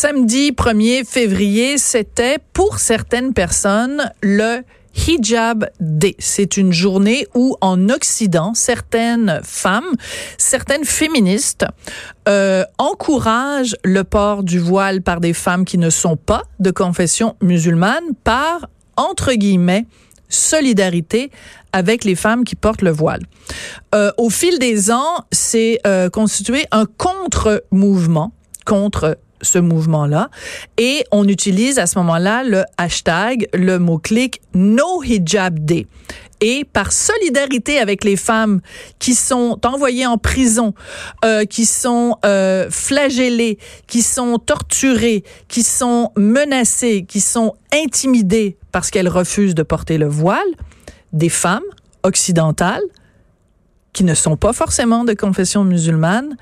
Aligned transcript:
Samedi 0.00 0.52
1er 0.52 1.04
février, 1.04 1.76
c'était 1.76 2.38
pour 2.52 2.78
certaines 2.78 3.34
personnes 3.34 4.12
le 4.22 4.62
Hijab 4.94 5.68
Day. 5.80 6.14
C'est 6.20 6.56
une 6.56 6.72
journée 6.72 7.26
où 7.34 7.56
en 7.60 7.88
Occident, 7.88 8.54
certaines 8.54 9.40
femmes, 9.42 9.90
certaines 10.36 10.84
féministes 10.84 11.66
euh, 12.28 12.62
encouragent 12.78 13.74
le 13.82 14.04
port 14.04 14.44
du 14.44 14.60
voile 14.60 15.02
par 15.02 15.18
des 15.18 15.32
femmes 15.32 15.64
qui 15.64 15.78
ne 15.78 15.90
sont 15.90 16.16
pas 16.16 16.44
de 16.60 16.70
confession 16.70 17.34
musulmane 17.42 18.14
par, 18.22 18.68
entre 18.96 19.32
guillemets, 19.32 19.84
solidarité 20.28 21.32
avec 21.72 22.04
les 22.04 22.14
femmes 22.14 22.44
qui 22.44 22.54
portent 22.54 22.82
le 22.82 22.92
voile. 22.92 23.22
Euh, 23.96 24.12
au 24.16 24.30
fil 24.30 24.60
des 24.60 24.92
ans, 24.92 25.24
c'est 25.32 25.80
euh, 25.88 26.08
constitué 26.08 26.66
un 26.70 26.86
contre-mouvement 26.86 28.30
contre 28.64 29.18
ce 29.42 29.58
mouvement-là. 29.58 30.30
Et 30.76 31.04
on 31.12 31.26
utilise 31.26 31.78
à 31.78 31.86
ce 31.86 31.98
moment-là 31.98 32.44
le 32.44 32.64
hashtag, 32.76 33.48
le 33.52 33.78
mot-clic 33.78 34.40
No 34.54 35.02
Hijab 35.02 35.58
Day. 35.58 35.86
Et 36.40 36.64
par 36.64 36.92
solidarité 36.92 37.78
avec 37.78 38.04
les 38.04 38.16
femmes 38.16 38.60
qui 39.00 39.14
sont 39.14 39.58
envoyées 39.64 40.06
en 40.06 40.18
prison, 40.18 40.72
euh, 41.24 41.44
qui 41.44 41.66
sont 41.66 42.16
euh, 42.24 42.68
flagellées, 42.70 43.58
qui 43.88 44.02
sont 44.02 44.38
torturées, 44.38 45.24
qui 45.48 45.64
sont 45.64 46.12
menacées, 46.16 47.04
qui 47.08 47.20
sont 47.20 47.54
intimidées 47.72 48.56
parce 48.70 48.90
qu'elles 48.90 49.08
refusent 49.08 49.56
de 49.56 49.64
porter 49.64 49.98
le 49.98 50.06
voile, 50.06 50.46
des 51.12 51.28
femmes 51.28 51.64
occidentales 52.04 52.82
qui 53.92 54.04
ne 54.04 54.14
sont 54.14 54.36
pas 54.36 54.52
forcément 54.52 55.04
de 55.04 55.14
confession 55.14 55.64
musulmane 55.64 56.36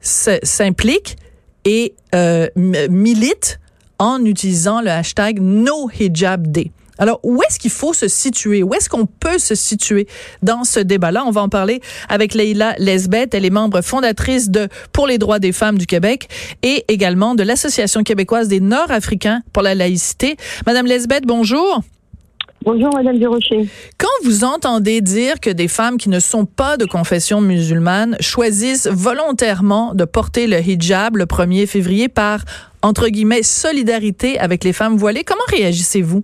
s'impliquent 0.00 1.16
et 1.64 1.94
euh, 2.14 2.48
milite 2.56 3.60
en 3.98 4.24
utilisant 4.24 4.80
le 4.80 4.90
hashtag 4.90 5.40
No 5.40 5.90
Hijab 5.90 6.46
Day. 6.46 6.72
Alors, 7.00 7.18
où 7.22 7.40
est-ce 7.42 7.58
qu'il 7.58 7.70
faut 7.70 7.94
se 7.94 8.08
situer? 8.08 8.62
Où 8.62 8.74
est-ce 8.74 8.90
qu'on 8.90 9.06
peut 9.06 9.38
se 9.38 9.54
situer 9.54 10.06
dans 10.42 10.64
ce 10.64 10.80
débat-là? 10.80 11.24
On 11.26 11.30
va 11.30 11.40
en 11.40 11.48
parler 11.48 11.80
avec 12.10 12.34
Leila 12.34 12.74
Lesbeth. 12.78 13.34
Elle 13.34 13.46
est 13.46 13.50
membre 13.50 13.80
fondatrice 13.80 14.50
de 14.50 14.68
Pour 14.92 15.06
les 15.06 15.16
droits 15.16 15.38
des 15.38 15.52
femmes 15.52 15.78
du 15.78 15.86
Québec 15.86 16.28
et 16.62 16.84
également 16.88 17.34
de 17.34 17.42
l'Association 17.42 18.02
québécoise 18.02 18.48
des 18.48 18.60
Nord-Africains 18.60 19.40
pour 19.54 19.62
la 19.62 19.74
laïcité. 19.74 20.36
Madame 20.66 20.84
Lesbeth, 20.84 21.24
bonjour. 21.24 21.82
Bonjour, 22.62 22.90
Madame 22.94 23.18
Desrochers. 23.18 23.66
Quand 23.96 24.06
vous 24.24 24.44
entendez 24.44 25.00
dire 25.00 25.40
que 25.40 25.48
des 25.48 25.66
femmes 25.66 25.96
qui 25.96 26.10
ne 26.10 26.20
sont 26.20 26.44
pas 26.44 26.76
de 26.76 26.84
confession 26.84 27.40
musulmane 27.40 28.16
choisissent 28.20 28.86
volontairement 28.86 29.94
de 29.94 30.04
porter 30.04 30.46
le 30.46 30.58
hijab 30.58 31.16
le 31.16 31.24
1er 31.24 31.66
février 31.66 32.08
par, 32.08 32.40
entre 32.82 33.08
guillemets, 33.08 33.42
solidarité 33.42 34.38
avec 34.38 34.62
les 34.62 34.74
femmes 34.74 34.98
voilées, 34.98 35.24
comment 35.24 35.40
réagissez-vous? 35.48 36.22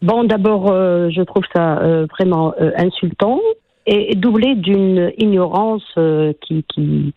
Bon, 0.00 0.24
d'abord, 0.24 0.70
euh, 0.70 1.10
je 1.10 1.20
trouve 1.22 1.44
ça 1.54 1.78
euh, 1.78 2.06
vraiment 2.10 2.54
euh, 2.60 2.70
insultant 2.76 3.40
et 3.86 4.14
doublé 4.14 4.54
d'une 4.54 5.12
ignorance 5.18 5.84
qui, 6.40 6.64
qui, 6.68 7.12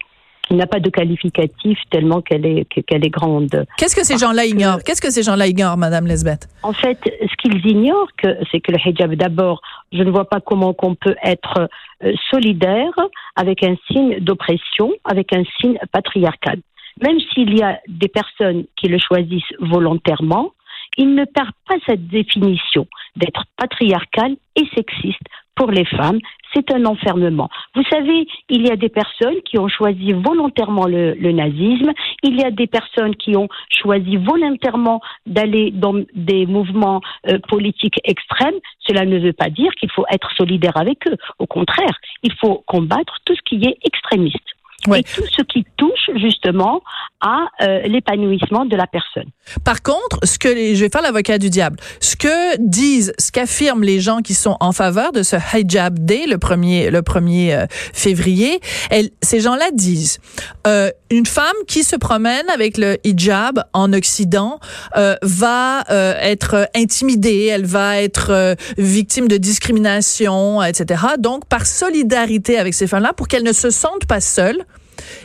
qui 0.48 0.56
n'a 0.56 0.68
pas 0.68 0.80
de 0.80 0.90
qualificatif 0.90 1.78
tellement 1.90 2.22
qu'elle 2.22 2.46
est 2.46 2.66
qu'elle 2.86 3.06
est 3.06 3.10
grande. 3.10 3.66
Qu'est-ce 3.78 3.96
que 3.96 4.06
ces 4.06 4.18
gens-là 4.18 4.46
ignorent? 4.46 4.84
Qu'est-ce 4.84 5.02
que 5.02 5.12
ces 5.12 5.24
gens-là 5.24 5.48
ignorent, 5.48 5.78
Madame 5.78 6.08
Lesbeth? 6.08 6.48
En 6.64 6.74
fait, 6.74 7.00
ce 7.04 7.36
qu'ils 7.38 7.66
ignorent, 7.66 8.10
c'est 8.52 8.60
que 8.60 8.72
le 8.72 8.78
hijab, 8.86 9.14
d'abord, 9.16 9.62
je 9.92 10.04
ne 10.04 10.12
vois 10.12 10.26
pas 10.26 10.40
comment 10.40 10.74
qu'on 10.74 10.96
peut 10.96 11.16
être 11.24 11.70
euh, 12.04 12.14
solidaire 12.32 12.94
avec 13.36 13.64
un 13.64 13.76
signe 13.88 14.20
d'oppression, 14.20 14.92
avec 15.04 15.34
un 15.34 15.44
signe 15.60 15.78
patriarcal. 15.92 16.60
Même 17.02 17.20
s'il 17.34 17.58
y 17.58 17.62
a 17.62 17.80
des 17.88 18.08
personnes 18.08 18.66
qui 18.76 18.88
le 18.88 18.98
choisissent 18.98 19.54
volontairement, 19.60 20.54
il 20.98 21.16
ne 21.16 21.26
perd 21.26 21.52
pas 21.68 21.76
cette 21.86 22.08
définition 22.08 22.88
d'être 23.16 23.44
patriarcal 23.58 24.36
et 24.56 24.68
sexiste 24.76 25.22
pour 25.56 25.72
les 25.72 25.86
femmes, 25.86 26.20
c'est 26.54 26.72
un 26.72 26.86
enfermement. 26.86 27.50
Vous 27.76 27.84
savez, 27.92 28.28
il 28.50 28.66
y 28.66 28.72
a 28.72 28.76
des 28.76 28.90
personnes 28.90 29.42
qui 29.44 29.58
ont 29.60 29.68
choisi 29.68 30.14
volontairement 30.14 30.86
le, 30.86 31.14
nazisme, 31.32 31.92
il 32.24 32.40
y 32.40 32.44
a 32.44 32.52
des 32.52 32.68
personnes 32.68 33.16
qui 33.16 33.36
ont 33.36 33.50
choisi 33.70 34.18
volontairement 34.18 35.02
d'aller 35.26 35.72
dans 35.72 35.96
des 36.14 36.46
mouvements 36.46 37.02
euh, 37.28 37.40
politiques 37.50 38.00
extrêmes. 38.04 38.56
Cela 38.88 39.06
ne 39.06 39.20
veut 39.20 39.34
pas 39.34 39.50
dire 39.50 39.72
qu'il 39.74 39.92
faut 39.92 40.06
être 40.12 40.30
solidaire 40.38 40.78
avec 40.78 41.08
eux. 41.08 41.18
Au 41.40 41.48
contraire, 41.48 41.98
il 42.24 42.34
faut 42.34 42.64
combattre 42.66 43.18
tout 43.26 43.36
ce 43.36 43.42
qui 43.42 43.56
est 43.68 43.78
extrémiste 43.84 44.57
et 44.96 45.04
tout 45.04 45.24
ce 45.36 45.42
qui 45.44 45.66
touche 45.78 46.10
justement 46.16 46.82
à 47.22 47.48
euh, 47.62 47.82
l'épanouissement 47.88 48.66
de 48.66 48.76
la 48.76 48.86
personne. 48.86 49.30
Par 49.64 49.82
contre, 49.82 50.20
ce 50.24 50.38
que 50.38 50.48
les, 50.48 50.76
je 50.76 50.84
vais 50.84 50.90
faire 50.90 51.02
l'avocat 51.02 51.38
du 51.38 51.50
diable, 51.50 51.78
ce 52.00 52.16
que 52.16 52.58
disent, 52.60 53.14
ce 53.18 53.32
qu'affirment 53.32 53.84
les 53.84 54.00
gens 54.00 54.22
qui 54.22 54.34
sont 54.34 54.58
en 54.60 54.72
faveur 54.72 55.12
de 55.12 55.24
ce 55.24 55.36
hijab 55.54 56.00
day 56.00 56.26
le 56.28 56.38
1er 56.38 56.90
le 56.90 57.02
1er 57.02 57.54
euh, 57.54 57.66
février, 57.70 58.60
elles, 58.90 59.10
ces 59.24 59.40
gens-là 59.40 59.72
disent 59.74 60.20
euh, 60.68 60.92
une 61.10 61.26
femme 61.26 61.56
qui 61.68 61.84
se 61.84 61.96
promène 61.96 62.48
avec 62.54 62.78
le 62.78 62.98
hijab 63.04 63.64
en 63.74 63.94
Occident 63.94 64.60
euh, 64.96 65.16
va 65.22 65.84
être 65.90 66.70
intimidée, 66.76 67.46
elle 67.46 67.66
va 67.66 68.02
être 68.02 68.56
victime 68.78 69.28
de 69.28 69.38
discrimination, 69.38 70.62
etc. 70.62 71.04
Donc 71.18 71.46
par 71.46 71.66
solidarité 71.66 72.58
avec 72.60 72.74
ces 72.74 72.88
femmes-là 72.88 73.14
pour 73.14 73.28
qu'elles 73.28 73.44
ne 73.44 73.54
se 73.54 73.70
sentent 73.70 74.06
pas 74.06 74.20
seules, 74.20 74.64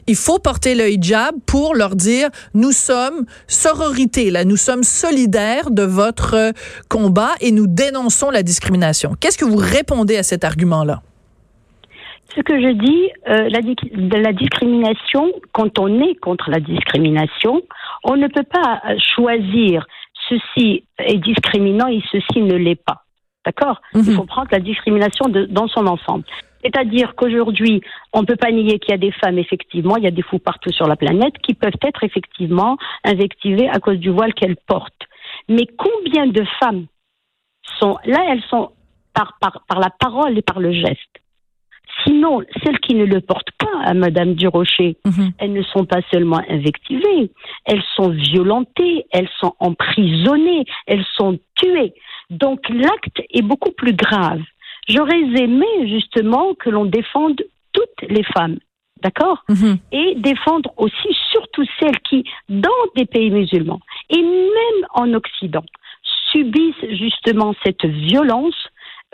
il 0.07 0.17
faut 0.17 0.39
porter 0.39 0.75
le 0.75 0.89
hijab 0.91 1.35
pour 1.47 1.75
leur 1.75 1.97
dire 1.97 2.29
nous 2.55 2.73
sommes 2.73 3.25
sororité 3.47 4.31
là, 4.31 4.45
nous 4.45 4.57
sommes 4.57 4.83
solidaires 4.83 5.71
de 5.71 5.83
votre 5.83 6.53
combat 6.89 7.33
et 7.41 7.53
nous 7.53 7.67
dénonçons 7.67 8.31
la 8.31 8.43
discrimination. 8.43 9.15
Qu'est-ce 9.21 9.39
que 9.39 9.45
vous 9.45 9.57
répondez 9.57 10.17
à 10.17 10.23
cet 10.23 10.45
argument-là? 10.45 11.03
Ce 12.35 12.41
que 12.41 12.59
je 12.61 12.73
dis, 12.73 13.11
euh, 13.29 13.51
la, 13.51 13.61
de 13.61 14.17
la 14.17 14.33
discrimination, 14.33 15.33
quand 15.53 15.79
on 15.79 16.01
est 16.01 16.15
contre 16.15 16.51
la 16.51 16.61
discrimination, 16.61 17.61
on 18.05 18.17
ne 18.17 18.27
peut 18.27 18.45
pas 18.45 18.81
choisir 19.15 19.87
ceci 20.29 20.85
est 20.99 21.19
discriminant 21.19 21.89
et 21.89 22.03
ceci 22.11 22.41
ne 22.41 22.55
l'est 22.55 22.83
pas. 22.83 23.05
D'accord? 23.45 23.81
Il 23.95 24.03
mhm. 24.03 24.15
faut 24.15 24.25
prendre 24.25 24.49
la 24.51 24.61
discrimination 24.61 25.27
dans 25.29 25.69
son 25.69 25.87
ensemble. 25.87 26.25
C'est-à-dire 26.63 27.15
qu'aujourd'hui, 27.17 27.83
on 28.13 28.23
ne 28.23 28.27
peut 28.27 28.37
pas 28.37 28.51
nier 28.51 28.79
qu'il 28.79 28.93
y 28.93 28.95
a 28.95 28.99
des 28.99 29.13
femmes, 29.13 29.39
effectivement, 29.39 29.97
il 29.97 30.05
y 30.05 30.09
a 30.09 30.13
des 30.13 30.23
fous 30.23 30.39
partout 30.39 30.73
sur 30.73 30.87
la 30.87 30.97
planète, 30.97 31.39
qui 31.43 31.55
peuvent 31.55 31.73
être 31.83 32.05
effectivement 32.05 32.77
invectivées 33.05 33.69
à 33.69 33.79
cause 33.79 33.99
du 33.99 34.11
voile 34.11 34.35
qu'elles 34.35 34.57
portent. 34.67 35.07
Mais 35.49 35.67
combien 35.77 36.27
de 36.27 36.45
femmes 36.61 36.87
sont 37.81 37.97
là, 38.05 38.25
elles 38.31 38.43
sont 38.49 38.71
par, 39.15 39.37
par, 39.41 39.65
par 39.69 39.81
la 39.81 39.91
parole 39.91 40.39
et 40.39 40.43
par 40.43 40.61
le 40.61 40.73
geste. 40.73 41.23
Sinon, 42.05 42.41
celles 42.65 42.79
qui 42.81 42.95
ne 42.95 43.05
le 43.05 43.21
portent 43.21 43.53
pas 43.59 43.83
à 43.85 43.95
Madame 43.95 44.35
Durocher, 44.35 44.97
mhm. 45.05 45.33
elles 45.39 45.53
ne 45.53 45.63
sont 45.63 45.85
pas 45.85 46.01
seulement 46.11 46.41
invectivées, 46.49 47.31
elles 47.65 47.83
sont 47.97 48.09
violentées, 48.09 49.05
elles 49.11 49.29
sont 49.39 49.55
emprisonnées, 49.61 50.65
elles 50.87 51.05
sont 51.17 51.39
tuées. 51.55 51.93
Donc 52.31 52.69
l'acte 52.71 53.23
est 53.31 53.43
beaucoup 53.43 53.73
plus 53.73 53.93
grave. 53.93 54.41
J'aurais 54.89 55.21
aimé 55.21 55.67
justement 55.87 56.55
que 56.55 56.71
l'on 56.71 56.85
défende 56.85 57.41
toutes 57.73 58.09
les 58.09 58.25
femmes, 58.25 58.59
d'accord? 59.03 59.45
Mhm. 59.49 59.79
Et 59.93 60.15
défendre 60.17 60.73
aussi 60.77 61.17
surtout 61.31 61.65
celles 61.81 61.99
qui, 62.01 62.25
dans 62.49 62.69
des 62.97 63.07
pays 63.07 63.31
musulmans, 63.31 63.81
et 64.11 64.23
même 64.23 64.87
en 64.95 65.13
Occident, 65.15 65.65
subissent 66.33 66.91
justement 66.91 67.55
cette 67.65 67.85
violence 67.85 68.57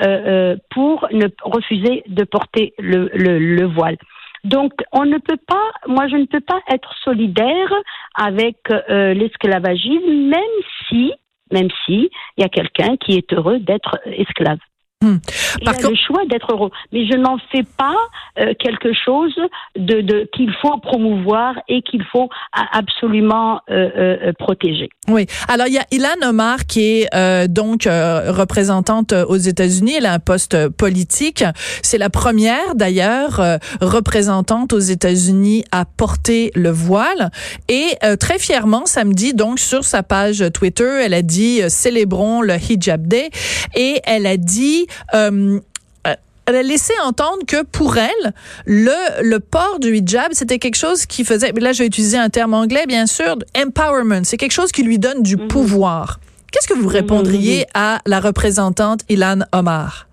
euh, 0.00 0.06
euh, 0.06 0.56
pour 0.70 1.09
ne 1.11 1.26
refuser 1.43 2.05
de 2.06 2.23
porter 2.23 2.73
le, 2.79 3.11
le, 3.15 3.65
voile. 3.67 3.97
Donc, 4.44 4.73
on 4.93 5.05
ne 5.05 5.19
peut 5.19 5.41
pas, 5.44 5.70
moi, 5.88 6.06
je 6.06 6.15
ne 6.15 6.25
peux 6.25 6.41
pas 6.41 6.61
être 6.70 6.94
solidaire 7.03 7.73
avec 8.15 8.59
euh, 8.70 9.12
l'esclavagisme, 9.12 10.29
même 10.29 10.41
si, 10.88 11.12
même 11.53 11.69
si, 11.85 12.11
il 12.37 12.43
y 12.43 12.44
a 12.44 12.49
quelqu'un 12.49 12.97
qui 12.97 13.17
est 13.17 13.32
heureux 13.32 13.59
d'être 13.59 13.99
esclave. 14.06 14.59
Hmm. 15.00 15.18
Il 15.62 15.68
a 15.68 15.72
le 15.72 15.94
choix 15.94 16.24
d'être 16.28 16.52
heureux. 16.52 16.72
Mais 16.92 17.06
je 17.06 17.16
n'en 17.16 17.36
fais 17.52 17.62
pas 17.62 17.94
euh, 18.40 18.52
quelque 18.58 18.92
chose 18.92 19.32
de, 19.76 20.00
de 20.00 20.28
qu'il 20.34 20.52
faut 20.60 20.76
promouvoir 20.78 21.54
et 21.68 21.82
qu'il 21.82 22.02
faut 22.02 22.28
absolument 22.52 23.60
euh, 23.70 23.90
euh, 23.96 24.32
protéger. 24.36 24.88
Oui. 25.06 25.26
Alors, 25.46 25.68
il 25.68 25.74
y 25.74 25.78
a 25.78 25.86
Ilan 25.92 26.28
Omar 26.28 26.66
qui 26.66 26.80
est 26.80 27.48
donc 27.48 27.84
représentante 27.84 29.12
aux 29.12 29.36
États-Unis. 29.36 29.94
Elle 29.98 30.06
a 30.06 30.14
un 30.14 30.18
poste 30.18 30.68
politique. 30.70 31.44
C'est 31.82 31.98
la 31.98 32.10
première, 32.10 32.74
d'ailleurs, 32.74 33.40
représentante 33.80 34.72
aux 34.72 34.80
États-Unis 34.80 35.64
à 35.70 35.84
porter 35.84 36.50
le 36.56 36.70
voile. 36.70 37.30
Et 37.68 37.96
très 38.18 38.40
fièrement, 38.40 38.84
samedi, 38.84 39.32
donc, 39.32 39.60
sur 39.60 39.84
sa 39.84 40.02
page 40.02 40.44
Twitter, 40.52 41.02
elle 41.04 41.14
a 41.14 41.22
dit 41.22 41.60
«Célébrons 41.68 42.42
le 42.42 42.54
Hijab 42.54 43.06
Day». 43.06 43.30
Et 43.76 44.00
elle 44.04 44.26
a 44.26 44.36
dit 44.36 44.88
euh, 45.14 45.61
euh, 46.06 46.14
elle 46.46 46.56
a 46.56 46.62
laissé 46.62 46.93
entendre 47.05 47.38
que 47.46 47.64
pour 47.64 47.96
elle, 47.99 48.32
le, 48.67 49.23
le 49.23 49.38
port 49.38 49.79
du 49.81 49.96
hijab, 49.96 50.32
c'était 50.32 50.58
quelque 50.58 50.76
chose 50.76 51.06
qui 51.06 51.25
faisait, 51.25 51.52
là 51.52 51.73
je 51.73 51.81
vais 51.81 51.87
utiliser 51.87 52.19
un 52.19 52.31
terme 52.31 52.55
anglais 52.55 52.87
bien 52.87 53.06
sûr, 53.06 53.37
empowerment, 53.56 54.25
c'est 54.25 54.37
quelque 54.37 54.52
chose 54.52 54.73
qui 54.73 54.82
lui 54.82 54.99
donne 54.99 55.23
du 55.23 55.37
mhm. 55.37 55.49
pouvoir. 55.49 56.20
Qu'est-ce 56.52 56.69
que 56.69 56.79
vous 56.79 56.88
répondriez 56.88 57.61
mhm. 57.61 57.67
à 57.75 57.99
la 58.06 58.20
représentante 58.20 59.00
Ilan 59.08 59.40
Omar? 59.52 60.06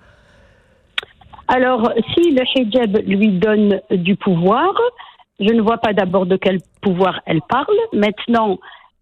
Alors, 1.47 1.91
si 2.13 2.31
le 2.31 2.41
hijab 2.55 2.97
lui 3.05 3.29
donne 3.29 3.79
du 3.91 4.15
pouvoir, 4.15 4.73
je 5.39 5.53
ne 5.53 5.61
vois 5.61 5.77
pas 5.77 5.93
d'abord 5.93 6.25
de 6.25 6.37
quel 6.37 6.59
pouvoir 6.81 7.21
elle 7.25 7.41
parle. 7.47 7.75
Maintenant, 7.93 8.57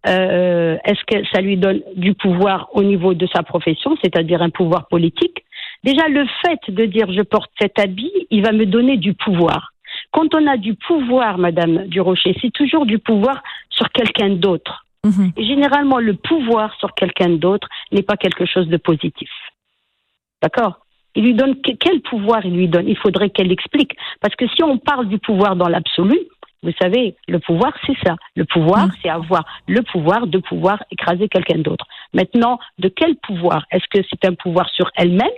euh, 0.06 0.76
est-ce 0.84 1.04
que 1.06 1.24
ça 1.32 1.40
lui 1.40 1.56
donne 1.56 1.80
du 1.96 2.14
pouvoir 2.14 2.68
au 2.74 2.82
niveau 2.82 3.14
de 3.14 3.26
sa 3.34 3.42
profession, 3.42 3.96
c'est-à-dire 4.02 4.42
un 4.42 4.50
pouvoir 4.50 4.86
politique? 4.88 5.43
Déjà, 5.84 6.08
le 6.08 6.24
fait 6.42 6.74
de 6.74 6.86
dire 6.86 7.12
je 7.12 7.20
porte 7.20 7.50
cet 7.60 7.78
habit, 7.78 8.10
il 8.30 8.42
va 8.42 8.52
me 8.52 8.64
donner 8.64 8.96
du 8.96 9.12
pouvoir. 9.12 9.72
Quand 10.12 10.34
on 10.34 10.46
a 10.46 10.56
du 10.56 10.74
pouvoir, 10.74 11.36
Madame 11.36 11.86
Durocher, 11.88 12.34
c'est 12.40 12.52
toujours 12.52 12.86
du 12.86 12.98
pouvoir 12.98 13.42
sur 13.68 13.90
quelqu'un 13.90 14.30
d'autre. 14.30 14.86
Mhm. 15.04 15.32
Et 15.36 15.44
généralement, 15.44 15.98
le 15.98 16.14
pouvoir 16.14 16.74
sur 16.78 16.94
quelqu'un 16.94 17.30
d'autre 17.30 17.68
n'est 17.92 18.02
pas 18.02 18.16
quelque 18.16 18.46
chose 18.46 18.66
de 18.68 18.78
positif. 18.78 19.28
D'accord? 20.42 20.78
Il 21.14 21.24
lui 21.24 21.34
donne 21.34 21.56
quel 21.60 22.00
pouvoir 22.00 22.46
il 22.46 22.54
lui 22.56 22.68
donne? 22.68 22.88
Il 22.88 22.96
faudrait 22.96 23.28
qu'elle 23.28 23.52
explique. 23.52 23.94
Parce 24.22 24.34
que 24.36 24.48
si 24.48 24.62
on 24.64 24.78
parle 24.78 25.06
du 25.08 25.18
pouvoir 25.18 25.54
dans 25.54 25.68
l'absolu, 25.68 26.18
vous 26.62 26.72
savez, 26.80 27.14
le 27.28 27.38
pouvoir, 27.40 27.72
c'est 27.86 27.96
ça. 28.04 28.16
Le 28.36 28.46
pouvoir, 28.46 28.86
mm. 28.86 28.92
c'est 29.02 29.10
avoir 29.10 29.44
le 29.68 29.82
pouvoir 29.82 30.26
de 30.26 30.38
pouvoir 30.38 30.82
écraser 30.90 31.28
quelqu'un 31.28 31.58
d'autre. 31.58 31.86
Maintenant, 32.14 32.58
de 32.78 32.88
quel 32.88 33.16
pouvoir? 33.16 33.66
Est-ce 33.70 33.84
que 33.90 34.04
c'est 34.08 34.26
un 34.26 34.34
pouvoir 34.34 34.70
sur 34.70 34.90
elle-même 34.96 35.28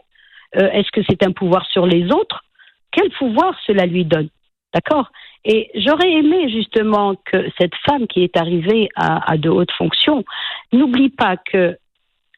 euh, 0.56 0.70
Est-ce 0.70 0.90
que 0.92 1.00
c'est 1.08 1.22
un 1.24 1.32
pouvoir 1.32 1.66
sur 1.66 1.86
les 1.86 2.10
autres? 2.10 2.44
Quel 2.92 3.10
pouvoir 3.10 3.54
cela 3.66 3.86
lui 3.86 4.04
donne? 4.04 4.28
D'accord? 4.74 5.10
Et 5.44 5.70
j'aurais 5.74 6.10
aimé 6.10 6.50
justement 6.50 7.14
que 7.14 7.46
cette 7.58 7.74
femme 7.86 8.06
qui 8.08 8.22
est 8.24 8.36
arrivée 8.36 8.88
à, 8.96 9.36
de 9.36 9.48
hautes 9.48 9.70
fonctions 9.72 10.24
n'oublie 10.72 11.08
pas 11.10 11.36
que 11.36 11.78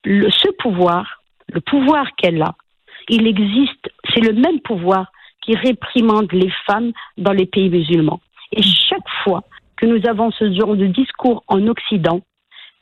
ce 0.05 0.51
pouvoir, 0.59 1.23
le 1.49 1.61
pouvoir 1.61 2.15
qu'elle 2.17 2.43
a, 2.43 2.55
il 3.09 3.27
existe, 3.27 3.91
c'est 4.13 4.21
le 4.21 4.35
même 4.35 4.61
pouvoir 4.61 5.11
qui 5.43 5.57
réprimande 5.57 6.31
les 6.33 6.53
femmes 6.67 6.93
dans 7.17 7.33
les 7.33 7.47
pays 7.47 7.71
musulmans. 7.71 8.21
Et 8.53 8.63
chaque 8.63 9.09
fois 9.25 9.43
que 9.77 9.87
nous 9.87 10.07
avons 10.07 10.31
ce 10.33 10.53
genre 10.53 10.77
de 10.77 10.87
discours 10.87 11.43
en 11.49 11.67
Occident, 11.67 12.21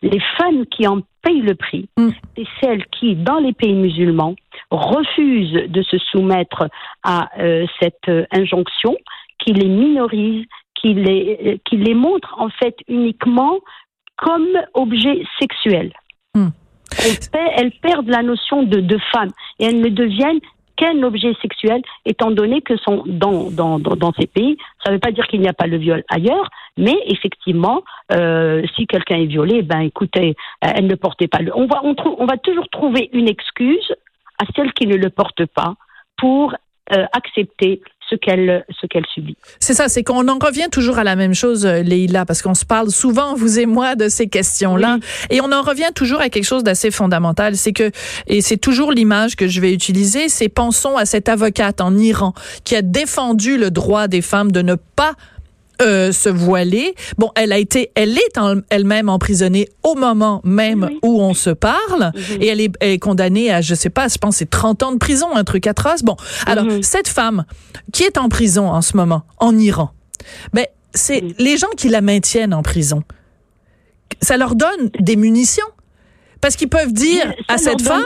les 0.03 0.21
femmes 0.39 0.67
qui 0.67 0.87
en 0.87 1.01
payent 1.23 1.43
le 1.43 1.55
prix, 1.55 1.89
mm. 1.97 2.09
c'est 2.37 2.47
celles 2.61 2.87
qui, 2.87 3.15
dans 3.15 3.39
les 3.39 3.53
pays 3.53 3.75
musulmans, 3.75 4.35
refusent 4.71 5.69
de 5.69 5.83
se 5.83 5.99
soumettre 5.99 6.69
à 7.03 7.29
euh, 7.39 7.67
cette 7.81 8.09
euh, 8.09 8.25
injonction, 8.33 8.97
qui 9.39 9.53
les 9.53 9.69
minorise, 9.69 10.45
qui 10.75 10.95
les, 10.95 11.39
euh, 11.45 11.57
qui 11.65 11.77
les 11.77 11.95
montre 11.95 12.35
en 12.39 12.49
fait 12.51 12.77
uniquement 12.89 13.59
comme 14.17 14.49
objet 14.75 15.23
sexuel. 15.39 15.93
Mm. 16.35 16.49
Elles, 17.57 17.73
perdent 17.83 18.09
la 18.09 18.23
notion 18.23 18.63
de, 18.63 18.81
de 18.81 18.99
femme 19.13 19.31
et 19.59 19.67
elles 19.67 19.81
ne 19.81 19.89
deviennent 19.89 20.41
qu'un 20.77 21.03
objet 21.03 21.35
sexuel, 21.43 21.83
étant 22.05 22.31
donné 22.31 22.61
que 22.61 22.77
sont 22.77 23.03
dans, 23.07 23.51
dans, 23.51 23.79
dans, 23.79 24.13
ces 24.13 24.27
pays, 24.27 24.57
ça 24.85 24.91
ne 24.91 24.97
veut 24.97 25.01
pas 25.01 25.13
dire 25.13 25.27
qu'il 25.27 25.41
n'y 25.41 25.49
a 25.49 25.53
pas 25.53 25.67
le 25.67 25.79
viol 25.79 26.05
ailleurs, 26.09 26.49
mais 26.77 26.97
effectivement, 27.07 27.83
euh, 28.13 28.63
si 28.77 28.87
quelqu'un 28.87 29.17
est 29.17 29.27
violé, 29.27 29.63
ben 29.63 29.81
écoutez, 29.81 30.37
euh, 30.65 30.69
elle 30.75 30.87
ne 30.87 30.95
portait 30.95 31.29
pas 31.29 31.39
le. 31.39 31.57
On 31.57 31.67
va, 31.67 31.81
on, 31.85 31.95
on 32.19 32.27
va 32.27 32.37
toujours 32.37 32.69
trouver 32.69 33.11
une 33.13 33.29
excuse 33.29 33.93
à 34.39 34.45
celle 34.55 34.73
qui 34.73 34.87
ne 34.87 34.97
le 34.97 35.11
porte 35.11 35.47
pas 35.47 35.75
pour 36.17 36.55
euh, 36.93 37.05
accepter 37.13 37.81
ce 38.09 38.15
qu'elle 38.15 38.65
ce 38.81 38.87
qu'elle 38.87 39.07
subit. 39.13 39.37
C'est 39.61 39.75
ça, 39.75 39.89
c'est 39.89 40.03
qu'on 40.03 40.29
en 40.29 40.39
revient 40.39 40.69
toujours 40.71 40.99
à 40.99 41.05
la 41.05 41.17
même 41.17 41.35
chose, 41.35 41.67
euh, 41.67 41.83
Leïla, 41.83 42.25
parce 42.25 42.43
qu'on 42.43 42.55
se 42.55 42.65
parle 42.65 42.91
souvent, 42.91 43.35
vous 43.35 43.59
et 43.59 43.67
moi, 43.67 43.95
de 43.95 44.09
ces 44.09 44.29
questions-là, 44.29 44.99
et 45.31 45.41
on 45.41 45.53
en 45.53 45.63
revient 45.63 45.91
toujours 45.95 46.21
à 46.21 46.29
quelque 46.29 46.45
chose 46.45 46.65
d'assez 46.65 46.91
fondamental, 46.91 47.57
c'est 47.57 47.73
que, 47.73 47.91
et 48.27 48.41
c'est 48.41 48.57
toujours 48.57 48.93
l'image 48.93 49.37
que 49.37 49.49
je 49.49 49.61
vais 49.61 49.73
utiliser, 49.73 50.29
c'est 50.29 50.49
pensons 50.49 50.97
à 50.97 51.05
cette 51.05 51.29
avocate 51.29 51.81
en 51.81 51.97
Iran 51.97 52.33
qui 52.65 52.77
a 52.77 52.83
défendu 52.83 53.59
le 53.59 53.71
droit 53.71 54.09
des 54.09 54.23
femmes 54.23 54.53
de 54.53 54.63
ne 54.63 54.75
pas 54.75 55.13
euh, 55.83 56.13
se 56.13 56.29
voiler. 56.29 56.95
Bon, 57.19 57.31
elle 57.35 57.53
a 57.53 57.59
été, 57.59 57.91
elle 57.95 58.17
est 58.17 58.39
elle-même 58.71 59.09
emprisonnée 59.09 59.69
au 59.83 59.95
moment 59.95 60.41
même 60.45 60.91
où 61.03 61.21
on 61.21 61.35
se 61.35 61.51
parle, 61.51 62.13
mhm. 62.15 62.43
et 62.43 62.47
elle 62.47 62.61
est, 62.61 62.99
condamnée 62.99 63.51
à, 63.51 63.61
je 63.61 63.75
sais 63.75 63.91
pas, 63.91 64.09
je 64.09 64.19
pense 64.19 64.37
c'est 64.37 64.51
30 64.51 64.83
ans 64.83 64.93
de 64.93 64.99
prison, 64.99 65.35
un 65.35 65.45
truc 65.45 65.67
atroce. 65.67 66.03
Bon, 66.03 66.17
alors 66.47 66.65
mhm. 66.65 66.83
cette 66.83 67.09
femme 67.09 67.45
qui 67.93 68.05
est 68.05 68.19
en 68.19 68.29
prison 68.29 68.71
en 68.71 68.83
ce 68.83 68.97
moment 68.97 69.23
en 69.39 69.57
Iran, 69.59 69.91
ben 70.53 70.67
c'est 70.95 71.23
les 71.39 71.57
gens 71.59 71.71
qui 71.77 71.89
la 71.89 72.01
maintiennent 72.01 72.55
en 72.55 72.63
prison. 72.63 73.03
Ça 74.23 74.37
leur 74.37 74.55
donne 74.55 74.91
des 74.99 75.17
munitions 75.17 75.67
parce 76.47 76.55
qu'ils 76.55 76.69
peuvent 76.69 76.93
dire 76.93 77.35
à 77.49 77.59
cette 77.59 77.83
femme, 77.83 78.05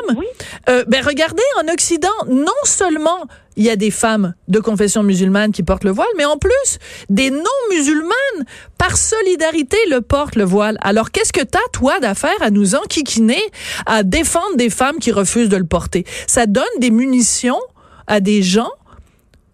euh, 0.70 0.82
ben 0.88 1.04
regardez, 1.04 1.42
en 1.62 1.70
Occident, 1.70 2.08
non 2.26 2.46
seulement 2.64 3.26
il 3.56 3.64
y 3.64 3.68
a 3.68 3.76
des 3.76 3.90
femmes 3.90 4.32
de 4.48 4.60
confession 4.60 5.02
musulmane 5.02 5.52
qui 5.52 5.62
portent 5.62 5.84
le 5.84 5.90
voile, 5.90 6.08
mais 6.16 6.24
en 6.24 6.38
plus, 6.38 6.78
des 7.10 7.28
non-musulmanes, 7.28 8.46
par 8.78 8.96
solidarité, 8.96 9.76
le 9.90 10.00
portent 10.00 10.36
le 10.36 10.44
voile. 10.44 10.78
Alors, 10.80 11.10
qu'est-ce 11.10 11.34
que 11.34 11.42
t'as, 11.42 11.58
toi, 11.74 12.00
d'affaire 12.00 12.40
à 12.40 12.48
nous 12.48 12.74
enquiquiner, 12.74 13.42
à 13.84 14.04
défendre 14.04 14.56
des 14.56 14.70
femmes 14.70 15.00
qui 15.00 15.12
refusent 15.12 15.50
de 15.50 15.58
le 15.58 15.66
porter? 15.66 16.06
Ça 16.26 16.46
donne 16.46 16.64
des 16.78 16.90
munitions 16.90 17.60
à 18.06 18.20
des 18.20 18.42
gens 18.42 18.70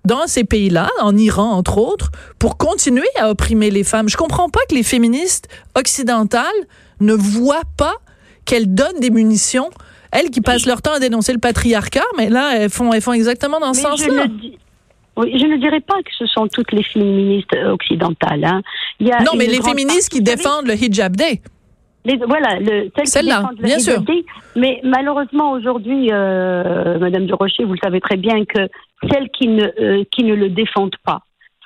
dans 0.05 0.29
ces 0.29 0.44
pays-là, 0.44 0.91
en 1.00 1.17
Iran 1.17 1.50
entre 1.55 1.79
autres, 1.79 2.12
pour 2.38 2.56
continuer 2.56 3.09
à 3.19 3.31
opprimer 3.31 3.73
les 3.73 3.83
femmes. 3.83 4.09
Je 4.09 4.17
comprends 4.17 4.49
pas 4.49 4.61
que 4.71 4.77
les 4.77 4.85
féministes 4.85 5.49
occidentales 5.75 6.44
ne 7.00 7.15
voient 7.15 7.66
pas 7.76 7.97
qu'elles 8.47 8.75
donnent 8.75 9.00
des 9.00 9.11
munitions. 9.11 9.71
Elles 10.12 10.31
qui 10.31 10.41
passent 10.41 10.67
leur 10.67 10.81
temps 10.81 10.95
à 10.95 11.00
dénoncer 11.00 11.33
le 11.33 11.41
patriarcat, 11.41 12.05
mais 12.17 12.31
là, 12.31 12.57
elles 12.57 12.71
font, 12.71 12.93
elles 12.93 13.03
font 13.03 13.12
exactement 13.12 13.61
dans 13.61 13.75
ce 13.75 13.83
sens-là. 13.83 14.26
Oui, 15.17 15.38
je 15.38 15.47
ne 15.47 15.57
dirais 15.57 15.81
pas 15.81 16.03
que 16.03 16.11
ce 16.19 16.26
sont 16.26 16.47
toutes 16.47 16.73
les 16.73 16.83
féministes 16.83 17.55
euh, 17.55 17.73
occidentales. 17.73 18.45
Hein. 18.45 18.61
Il 19.00 19.09
y 19.09 19.12
a 19.12 19.21
non, 19.21 19.33
mais 19.37 19.47
les 19.47 19.62
féministes 19.62 20.11
qui 20.11 20.21
défendent 20.21 20.67
le 20.67 20.75
hijab 20.75 21.17
day. 21.17 21.41
voilà, 22.26 22.61
le, 22.61 22.91
celle-là, 23.05 23.50
bien 23.62 23.79
sûr. 23.79 24.03
mais 24.57 24.81
malheureusement 24.85 25.53
aujourd'hui, 25.53 26.11
euh, 26.12 26.99
Madame 26.99 27.26
de 27.26 27.33
Rocher, 27.33 27.65
vous 27.65 27.73
le 27.73 27.79
savez 27.83 28.00
très 28.00 28.17
bien 28.17 28.45
que 28.45 28.69
celles 29.11 29.31
qui 29.31 29.49
ne 29.49 29.65
euh, 29.81 30.05
qui 30.11 30.23
ne 30.23 30.35
le 30.35 30.50
défendent 30.50 30.97
pas, 31.03 31.23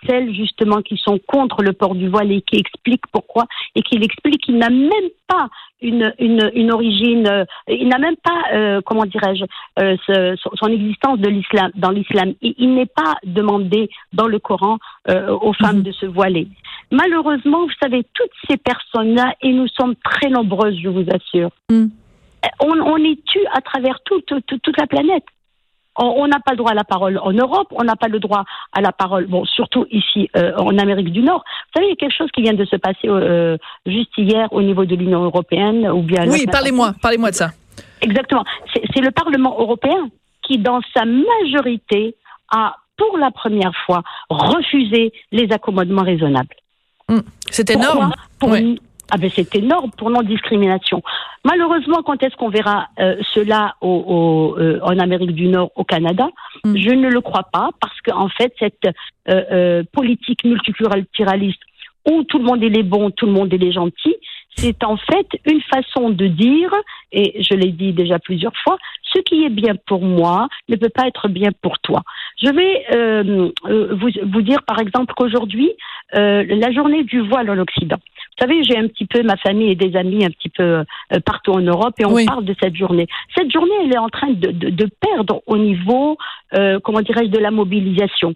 celles 0.06 0.34
justement 0.34 0.82
qui 0.82 0.96
sont 0.96 1.18
contre 1.26 1.62
le 1.62 1.72
port 1.72 1.94
du 1.94 2.08
voile 2.08 2.32
et 2.32 2.42
qui 2.42 2.56
expliquent 2.56 3.06
pourquoi 3.12 3.46
et 3.74 3.82
qui 3.82 3.96
expliquent 3.96 4.42
qu'il 4.42 4.58
n'a 4.58 4.70
même 4.70 5.10
pas 5.26 5.48
une, 5.82 6.12
une, 6.18 6.50
une 6.54 6.72
origine, 6.72 7.26
euh, 7.26 7.44
il 7.68 7.88
n'a 7.88 7.98
même 7.98 8.16
pas, 8.16 8.54
euh, 8.54 8.80
comment 8.84 9.06
dirais-je, 9.06 9.44
euh, 9.78 10.36
son 10.54 10.66
existence 10.66 11.18
de 11.18 11.28
l'islam 11.28 11.70
dans 11.74 11.90
l'islam. 11.90 12.34
Il, 12.42 12.74
n'est 12.74 12.86
pas 12.86 13.14
demandé 13.24 13.90
dans 14.12 14.26
le 14.26 14.38
Coran 14.38 14.78
aux 15.08 15.52
femmes 15.54 15.78
mhm. 15.78 15.82
de 15.82 15.92
se 15.92 16.06
voiler. 16.06 16.48
Malheureusement, 16.90 17.64
vous 17.64 17.72
savez, 17.80 18.04
toutes 18.14 18.30
ces 18.48 18.56
personnes-là, 18.56 19.34
et 19.42 19.52
nous 19.52 19.68
sommes 19.68 19.94
très 19.96 20.28
nombreuses, 20.28 20.78
je 20.82 20.88
vous 20.88 21.04
assure, 21.12 21.50
mhm. 21.70 21.90
on, 22.60 22.80
on 22.80 22.96
est 22.98 23.22
tue 23.24 23.46
à 23.52 23.60
travers 23.60 24.00
toute, 24.04 24.32
toute 24.46 24.78
la 24.78 24.86
planète. 24.86 25.24
On 25.96 26.26
n'a 26.28 26.38
pas 26.40 26.52
le 26.52 26.56
droit 26.56 26.70
à 26.70 26.74
la 26.74 26.84
parole 26.84 27.18
en 27.18 27.32
Europe, 27.32 27.68
on 27.72 27.82
n'a 27.82 27.96
pas 27.96 28.08
le 28.08 28.20
droit 28.20 28.44
à 28.72 28.80
la 28.80 28.92
parole, 28.92 29.26
bon, 29.26 29.44
surtout 29.44 29.86
ici 29.90 30.30
euh, 30.36 30.54
en 30.56 30.78
Amérique 30.78 31.12
du 31.12 31.20
Nord. 31.20 31.44
Vous 31.44 31.72
savez, 31.74 31.86
il 31.86 31.90
y 31.90 31.92
a 31.92 31.96
quelque 31.96 32.16
chose 32.16 32.30
qui 32.32 32.42
vient 32.42 32.54
de 32.54 32.64
se 32.64 32.76
passer 32.76 33.08
euh, 33.08 33.56
juste 33.84 34.12
hier 34.16 34.48
au 34.52 34.62
niveau 34.62 34.84
de 34.84 34.94
l'Union 34.94 35.24
européenne 35.24 35.88
ou 35.88 36.02
bien. 36.02 36.28
Oui, 36.28 36.46
parlez-moi, 36.50 36.94
parlez-moi 37.02 37.30
de 37.30 37.36
ça. 37.36 37.50
Exactement. 38.00 38.44
C'est 38.72 39.00
le 39.00 39.10
Parlement 39.10 39.56
européen 39.58 40.08
qui, 40.42 40.58
dans 40.58 40.80
sa 40.94 41.04
majorité, 41.04 42.14
a 42.50 42.76
pour 42.96 43.18
la 43.18 43.30
première 43.30 43.72
fois 43.86 44.02
refusé 44.28 45.12
les 45.32 45.50
accommodements 45.52 46.02
raisonnables. 46.02 46.54
Hum, 47.08 47.22
c'est 47.50 47.70
énorme. 47.70 48.12
Pour, 48.38 48.54
Ah 49.10 49.18
ben 49.18 49.30
c'est 49.34 49.54
énorme 49.56 49.90
pour 49.96 50.10
non-discrimination. 50.10 51.02
Malheureusement, 51.44 52.02
quand 52.02 52.22
est-ce 52.22 52.36
qu'on 52.36 52.48
verra 52.48 52.88
euh, 52.98 53.16
cela 53.34 53.74
au, 53.80 54.56
euh, 54.58 54.78
en 54.82 54.98
Amérique 54.98 55.34
du 55.34 55.48
Nord, 55.48 55.70
au 55.74 55.84
Canada? 55.84 56.28
Mm. 56.64 56.76
Je 56.76 56.90
ne 56.90 57.08
le 57.08 57.20
crois 57.20 57.48
pas 57.52 57.70
parce 57.80 58.00
qu'en 58.02 58.28
fait, 58.28 58.52
cette 58.58 58.88
euh, 59.28 59.82
politique 59.92 60.44
multiculturaliste 60.44 61.60
où 62.10 62.24
tout 62.24 62.38
le 62.38 62.44
monde 62.44 62.62
est 62.62 62.68
les 62.68 62.82
bons, 62.82 63.10
tout 63.10 63.26
le 63.26 63.32
monde 63.32 63.52
est 63.52 63.58
les 63.58 63.72
gentils, 63.72 64.16
c'est 64.56 64.84
en 64.84 64.96
fait 64.96 65.26
une 65.46 65.60
façon 65.62 66.10
de 66.10 66.26
dire, 66.26 66.74
et 67.12 67.42
je 67.42 67.54
l'ai 67.54 67.72
dit 67.72 67.92
déjà 67.92 68.18
plusieurs 68.18 68.56
fois, 68.62 68.76
ce 69.12 69.20
qui 69.20 69.44
est 69.44 69.50
bien 69.50 69.74
pour 69.86 70.02
moi 70.02 70.48
ne 70.68 70.76
peut 70.76 70.88
pas 70.88 71.06
être 71.06 71.28
bien 71.28 71.50
pour 71.62 71.78
toi. 71.78 72.02
Je 72.42 72.50
vais 72.50 72.86
euh, 72.92 73.50
euh, 73.66 73.94
vous, 73.94 74.08
vous, 74.32 74.42
dire 74.42 74.62
par 74.62 74.80
exemple 74.80 75.14
qu'aujourd'hui, 75.16 75.70
euh, 76.14 76.44
la 76.48 76.72
journée 76.72 77.04
du 77.04 77.20
voile 77.20 77.50
en 77.50 77.58
Occident. 77.58 77.96
Vous 77.96 78.46
savez, 78.46 78.62
j'ai 78.64 78.78
un 78.78 78.88
petit 78.88 79.04
peu 79.04 79.22
ma 79.22 79.36
famille 79.36 79.70
et 79.70 79.74
des 79.74 79.96
amis 79.96 80.24
un 80.24 80.30
petit 80.30 80.48
peu 80.48 80.82
partout 81.26 81.52
en 81.52 81.60
Europe 81.60 81.94
et 81.98 82.06
on 82.06 82.24
parle 82.24 82.44
de 82.44 82.54
cette 82.62 82.74
journée. 82.74 83.06
Cette 83.36 83.52
journée, 83.52 83.74
elle 83.84 83.92
est 83.92 83.98
en 83.98 84.08
train 84.08 84.30
de, 84.30 84.50
de, 84.50 84.70
de 84.70 84.88
perdre 84.98 85.42
au 85.46 85.58
niveau, 85.58 86.16
comment 86.82 87.02
dirais-je, 87.02 87.28
de 87.28 87.38
la 87.38 87.50
mobilisation. 87.50 88.32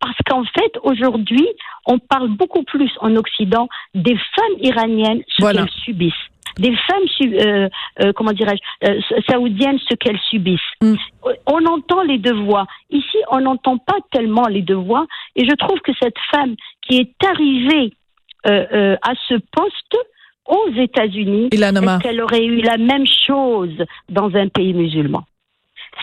Parce 0.00 0.16
qu'en 0.26 0.44
fait, 0.44 0.78
aujourd'hui, 0.82 1.46
on 1.86 1.98
parle 1.98 2.28
beaucoup 2.28 2.62
plus 2.62 2.90
en 3.00 3.16
Occident 3.16 3.68
des 3.94 4.16
femmes 4.16 4.58
iraniennes, 4.60 5.22
ce 5.28 5.52
qu'elles 5.52 5.70
subissent. 5.84 6.12
Des 6.58 6.74
femmes, 6.74 7.32
euh, 7.32 7.68
euh, 8.02 8.12
comment 8.14 8.32
dirais-je, 8.32 8.88
euh, 8.88 9.00
saoudiennes, 9.28 9.78
ce 9.88 9.94
qu'elles 9.94 10.18
subissent. 10.28 10.60
Mm. 10.82 10.94
On 11.46 11.66
entend 11.66 12.02
les 12.02 12.18
deux 12.18 12.34
voix. 12.34 12.66
Ici, 12.90 13.16
on 13.30 13.40
n'entend 13.40 13.78
pas 13.78 13.98
tellement 14.10 14.46
les 14.48 14.62
deux 14.62 14.74
voix. 14.74 15.06
Et 15.36 15.48
je 15.48 15.54
trouve 15.54 15.78
que 15.80 15.92
cette 16.00 16.18
femme 16.32 16.54
qui 16.82 16.96
est 16.96 17.24
arrivée 17.24 17.92
à 18.44 19.12
ce 19.28 19.34
poste 19.52 19.96
aux 20.46 20.72
États-Unis, 20.74 21.50
qu'elle 21.50 22.20
aurait 22.22 22.44
eu 22.44 22.62
la 22.62 22.78
même 22.78 23.06
chose 23.26 23.84
dans 24.08 24.34
un 24.34 24.48
pays 24.48 24.72
musulman? 24.72 25.24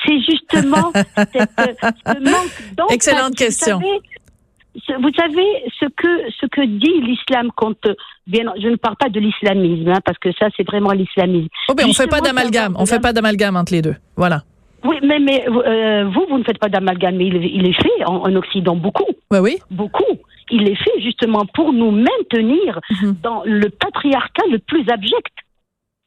C'est 0.06 0.20
justement 0.20 0.92
ce 1.16 2.20
manque. 2.20 2.92
Excellente 2.92 3.36
question. 3.36 3.80
Vous 3.80 5.12
savez, 5.18 5.64
ce 5.80 5.86
que 5.86 6.32
ce 6.40 6.46
que 6.48 6.66
dit 6.66 7.02
l'islam 7.02 7.50
quand 7.56 7.88
bien 8.28 8.52
je 8.62 8.68
ne 8.68 8.76
parle 8.76 8.98
pas 8.98 9.10
de 9.10 9.20
l'islamisme 9.20 9.90
hein, 9.90 10.02
parce 10.04 10.18
que 10.18 10.30
ça 10.38 10.48
c'est 10.58 10.68
vraiment 10.68 10.92
l'islamisme. 10.92 11.48
Oh 11.70 11.74
ben 11.74 11.86
on 11.88 11.94
fait 11.94 12.08
pas 12.08 12.20
d'amalgame, 12.20 12.76
on 12.78 12.86
fait 12.86 13.00
pas 13.00 13.14
d'amalgame 13.14 13.56
entre 13.56 13.74
les 13.74 13.82
deux. 13.82 13.96
Voilà. 14.18 14.44
Oui, 14.86 14.98
mais, 15.02 15.20
mais 15.20 15.48
euh, 15.48 16.06
vous, 16.06 16.26
vous 16.30 16.38
ne 16.38 16.44
faites 16.44 16.60
pas 16.60 16.70
d'amalgame, 16.70 17.16
mais 17.16 17.26
il, 17.26 17.68
est 17.68 17.74
fait 17.74 18.06
en, 18.06 18.36
Occident 18.36 18.76
beaucoup. 18.76 19.08
Oui, 19.32 19.40
oui. 19.40 19.58
Beaucoup. 19.72 20.04
Il 20.52 20.70
est 20.70 20.76
fait 20.76 21.02
justement 21.02 21.44
pour 21.56 21.74
nous 21.74 21.90
maintenir 21.90 22.80
mhm. 23.02 23.16
dans 23.24 23.42
le 23.46 23.70
patriarcat 23.70 24.44
le 24.52 24.60
plus 24.60 24.88
abject. 24.90 25.34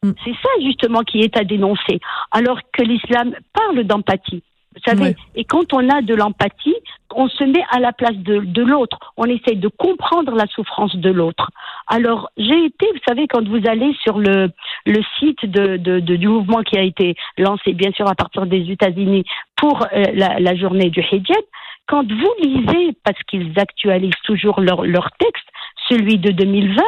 Mm. 0.02 0.12
C'est 0.24 0.34
ça 0.34 0.48
justement 0.62 1.02
qui 1.02 1.20
est 1.20 1.36
à 1.36 1.44
dénoncer. 1.44 2.00
Alors 2.32 2.58
que 2.72 2.82
l'islam 2.82 3.34
parle 3.52 3.84
d'empathie. 3.84 4.42
Vous 4.74 4.82
savez, 4.92 5.16
et 5.34 5.44
quand 5.44 5.72
on 5.72 5.88
a 5.88 6.02
de 6.02 6.14
l'empathie, 6.14 6.76
on 7.12 7.28
se 7.28 7.42
met 7.42 7.64
à 7.70 7.80
la 7.80 7.92
place 7.92 8.16
de, 8.16 8.40
de 8.40 8.62
l'autre. 8.62 8.98
On 9.16 9.24
essaye 9.24 9.56
de 9.56 9.66
comprendre 9.66 10.32
la 10.36 10.46
souffrance 10.46 10.94
de 10.94 11.10
l'autre. 11.10 11.50
Alors, 11.88 12.30
j'ai 12.36 12.66
été, 12.66 12.86
vous 12.92 13.00
savez, 13.08 13.26
quand 13.26 13.46
vous 13.48 13.66
allez 13.66 13.92
sur 14.02 14.18
le, 14.18 14.50
le 14.86 15.02
site 15.18 15.46
de, 15.46 15.78
de, 15.78 15.98
du 15.98 16.28
mouvement 16.28 16.62
qui 16.62 16.78
a 16.78 16.82
été 16.82 17.16
lancé, 17.38 17.72
bien 17.72 17.90
sûr, 17.92 18.08
à 18.08 18.14
partir 18.14 18.46
des 18.46 18.70
États-Unis 18.70 19.24
pour 19.56 19.82
euh, 19.82 20.04
la, 20.14 20.38
la, 20.38 20.54
journée 20.54 20.90
du 20.90 21.00
hijab, 21.00 21.42
quand 21.86 22.06
vous 22.06 22.34
lisez, 22.42 22.92
parce 23.04 23.20
qu'ils 23.24 23.58
actualisent 23.58 24.22
toujours 24.24 24.60
leur, 24.60 24.84
leur 24.84 25.10
texte, 25.18 25.48
celui 25.88 26.18
de 26.18 26.30
2020, 26.30 26.82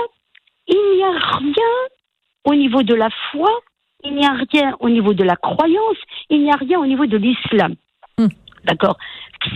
il 0.68 0.96
n'y 0.96 1.02
a 1.02 1.38
rien 1.38 1.99
au 2.44 2.54
niveau 2.54 2.82
de 2.82 2.94
la 2.94 3.08
foi, 3.30 3.50
il 4.04 4.14
n'y 4.14 4.24
a 4.24 4.32
rien 4.32 4.76
au 4.80 4.88
niveau 4.88 5.14
de 5.14 5.24
la 5.24 5.36
croyance, 5.36 5.98
il 6.30 6.42
n'y 6.42 6.50
a 6.50 6.56
rien 6.56 6.78
au 6.78 6.86
niveau 6.86 7.06
de 7.06 7.16
l'islam. 7.16 7.74
Hmm. 8.18 8.28
D'accord? 8.64 8.96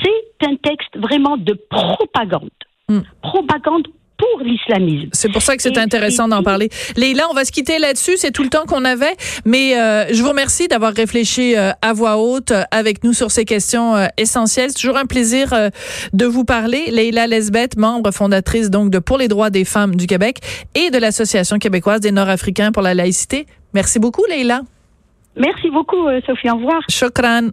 C'est 0.03 0.47
un 0.47 0.57
texte 0.57 0.97
vraiment 0.97 1.37
de 1.37 1.55
propagande. 1.71 2.51
Hmm. 2.89 3.01
Propagande 3.23 3.89
pour 4.17 4.41
l'islamisme. 4.43 5.09
C'est 5.13 5.31
pour 5.31 5.43
ça 5.43 5.57
que 5.57 5.63
c'est 5.63 5.79
intéressant 5.79 6.29
d'en 6.29 6.43
parler. 6.43 6.69
Leïla, 6.97 7.25
on 7.31 7.35
va 7.35 7.45
se 7.45 7.53
quitter 7.53 7.79
là-dessus. 7.79 8.17
C'est 8.17 8.31
tout 8.31 8.43
le 8.43 8.49
temps 8.49 8.65
qu'on 8.65 8.85
avait. 8.85 9.15
Mais 9.45 9.79
euh, 9.79 10.07
je 10.13 10.23
vous 10.23 10.29
remercie 10.29 10.69
d'avoir 10.69 10.93
réfléchi 10.93 11.57
euh, 11.57 11.71
à 11.83 11.93
voix 11.93 12.19
haute 12.19 12.53
euh, 12.53 12.63
avec 12.71 13.03
nous 13.03 13.13
sur 13.13 13.31
ces 13.31 13.45
questions 13.45 13.95
essentielles. 14.17 14.71
C'est 14.71 14.81
toujours 14.81 14.97
un 14.97 15.07
plaisir 15.07 15.53
de 16.13 16.27
vous 16.27 16.45
parler. 16.45 16.91
Leïla 16.91 17.27
Lesbeth, 17.27 17.77
membre 17.77 18.13
fondatrice 18.13 18.71
donc 18.71 18.91
de 18.91 18.99
Pour 18.99 19.19
les 19.19 19.29
droits 19.29 19.51
des 19.51 19.65
femmes 19.65 19.97
du 19.97 20.07
Québec 20.07 20.39
et 20.75 20.91
de 20.91 20.99
l'Association 20.99 21.59
québécoise 21.59 22.01
des 22.01 22.13
Nord-Africains 22.13 22.73
pour 22.73 22.83
la 22.83 22.95
laïcité. 22.95 23.47
Merci 23.73 23.99
beaucoup, 23.99 24.25
Leïla. 24.29 24.63
Merci 25.37 25.71
beaucoup, 25.71 26.09
Sophie. 26.27 26.51
Au 26.51 26.57
revoir. 26.57 26.81
Chokran. 26.89 27.51